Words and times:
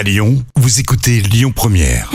À 0.00 0.02
Lyon, 0.02 0.42
vous 0.56 0.80
écoutez 0.80 1.20
Lyon 1.20 1.52
Première. 1.54 2.10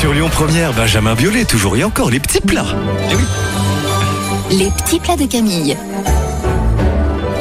Sur 0.00 0.14
Lyon 0.14 0.30
Première, 0.32 0.72
Benjamin 0.72 1.14
Biolay, 1.14 1.44
toujours 1.44 1.76
et 1.76 1.84
encore 1.84 2.08
les 2.08 2.20
petits 2.20 2.40
plats. 2.40 2.74
Oui. 3.10 4.56
Les 4.56 4.70
petits 4.70 5.00
plats 5.00 5.16
de 5.16 5.26
Camille. 5.26 5.76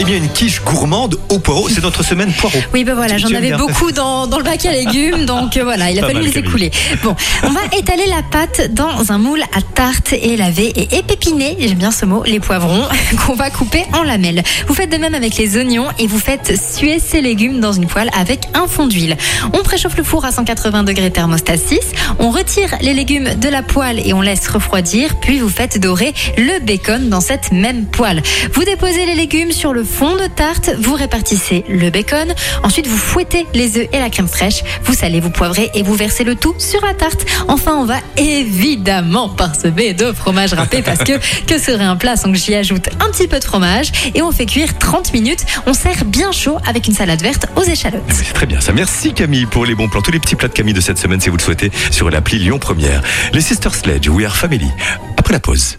Eh 0.00 0.04
bien, 0.04 0.16
une 0.16 0.28
quiche 0.28 0.62
gourmande 0.62 1.18
au 1.28 1.40
poireau, 1.40 1.68
c'est 1.68 1.82
notre 1.82 2.04
semaine 2.04 2.32
poireau. 2.32 2.60
Oui, 2.72 2.84
ben 2.84 2.94
voilà, 2.94 3.18
j'en 3.18 3.28
avais 3.34 3.48
bien. 3.48 3.58
beaucoup 3.58 3.90
dans, 3.90 4.28
dans 4.28 4.38
le 4.38 4.44
bac 4.44 4.64
à 4.64 4.70
légumes, 4.70 5.24
donc 5.26 5.56
euh, 5.56 5.64
voilà, 5.64 5.90
il 5.90 5.98
a 5.98 6.02
Pas 6.02 6.12
fallu 6.12 6.26
les 6.26 6.38
écouler. 6.38 6.70
Bon, 7.02 7.16
on 7.42 7.50
va 7.50 7.60
étaler 7.76 8.06
la 8.06 8.22
pâte 8.22 8.72
dans 8.72 9.10
un 9.10 9.18
moule 9.18 9.42
à 9.42 9.60
tarte 9.74 10.12
et 10.12 10.36
laver 10.36 10.68
et 10.76 10.98
épépiner, 10.98 11.56
j'aime 11.58 11.78
bien 11.78 11.90
ce 11.90 12.04
mot, 12.04 12.22
les 12.24 12.38
poivrons 12.38 12.84
qu'on 13.26 13.34
va 13.34 13.50
couper 13.50 13.86
en 13.92 14.04
lamelles. 14.04 14.44
Vous 14.68 14.74
faites 14.74 14.90
de 14.90 14.98
même 14.98 15.14
avec 15.14 15.36
les 15.36 15.56
oignons 15.56 15.86
et 15.98 16.06
vous 16.06 16.20
faites 16.20 16.54
suer 16.56 17.00
ces 17.00 17.20
légumes 17.20 17.58
dans 17.58 17.72
une 17.72 17.86
poêle 17.86 18.10
avec 18.16 18.42
un 18.54 18.68
fond 18.68 18.86
d'huile. 18.86 19.16
On 19.52 19.64
préchauffe 19.64 19.96
le 19.96 20.04
four 20.04 20.24
à 20.24 20.30
180 20.30 20.84
degrés 20.84 21.10
thermostat 21.10 21.56
6, 21.56 21.80
on 22.20 22.30
retire 22.30 22.76
les 22.82 22.94
légumes 22.94 23.34
de 23.34 23.48
la 23.48 23.62
poêle 23.64 24.00
et 24.06 24.12
on 24.12 24.20
laisse 24.20 24.46
refroidir, 24.46 25.16
puis 25.20 25.40
vous 25.40 25.48
faites 25.48 25.80
dorer 25.80 26.14
le 26.36 26.64
bacon 26.64 27.08
dans 27.08 27.20
cette 27.20 27.50
même 27.50 27.86
poêle. 27.86 28.22
Vous 28.52 28.62
déposez 28.62 29.04
les 29.04 29.16
légumes 29.16 29.50
sur 29.50 29.72
le 29.72 29.87
fond 29.88 30.16
de 30.16 30.26
tarte, 30.26 30.70
vous 30.80 30.94
répartissez 30.94 31.64
le 31.68 31.90
bacon, 31.90 32.32
ensuite 32.62 32.86
vous 32.86 32.96
fouettez 32.96 33.46
les 33.54 33.78
œufs 33.78 33.88
et 33.92 33.98
la 33.98 34.10
crème 34.10 34.28
fraîche, 34.28 34.62
vous 34.84 34.94
salez, 34.94 35.20
vous 35.20 35.30
poivrez 35.30 35.70
et 35.74 35.82
vous 35.82 35.94
versez 35.94 36.24
le 36.24 36.34
tout 36.34 36.54
sur 36.58 36.84
la 36.84 36.94
tarte. 36.94 37.26
Enfin, 37.48 37.74
on 37.76 37.84
va 37.84 37.98
évidemment 38.16 39.28
parsemer 39.28 39.94
de 39.94 40.12
fromage 40.12 40.52
râpé 40.52 40.82
parce 40.82 41.02
que 41.02 41.18
que 41.46 41.58
serait 41.58 41.84
un 41.84 41.96
plat 41.96 42.16
sans 42.16 42.30
que 42.30 42.38
j'y 42.38 42.54
ajoute 42.54 42.88
un 43.00 43.10
petit 43.10 43.26
peu 43.26 43.38
de 43.38 43.44
fromage 43.44 43.90
et 44.14 44.22
on 44.22 44.30
fait 44.30 44.46
cuire 44.46 44.78
30 44.78 45.12
minutes. 45.12 45.44
On 45.66 45.74
sert 45.74 46.04
bien 46.04 46.32
chaud 46.32 46.58
avec 46.66 46.86
une 46.86 46.94
salade 46.94 47.22
verte 47.22 47.46
aux 47.56 47.62
échalotes. 47.64 48.02
Oui, 48.08 48.14
C'est 48.16 48.32
très 48.32 48.46
bien 48.46 48.60
ça. 48.60 48.72
Merci 48.72 49.12
Camille 49.12 49.46
pour 49.46 49.64
les 49.64 49.74
bons 49.74 49.88
plans. 49.88 50.02
Tous 50.02 50.12
les 50.12 50.20
petits 50.20 50.36
plats 50.36 50.48
de 50.48 50.54
Camille 50.54 50.74
de 50.74 50.80
cette 50.80 50.98
semaine, 50.98 51.20
si 51.20 51.30
vous 51.30 51.36
le 51.36 51.42
souhaitez, 51.42 51.70
sur 51.90 52.10
l'appli 52.10 52.38
Lyon 52.38 52.58
Première. 52.58 53.02
Les 53.32 53.40
Sister 53.40 53.70
Sledge, 53.70 54.08
We 54.08 54.26
Are 54.26 54.36
Family. 54.36 54.68
Après 55.16 55.32
la 55.32 55.40
pause. 55.40 55.78